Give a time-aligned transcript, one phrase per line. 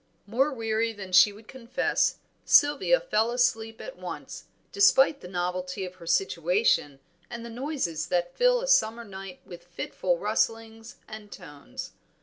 [0.25, 5.93] More weary than she would confess, Sylvia fell asleep at once, despite the novelty of
[6.01, 11.91] her situation and the noises that fill a summer night with fitful rustlings and tones.